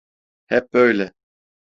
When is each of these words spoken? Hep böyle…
Hep 0.45 0.73
böyle… 0.73 1.13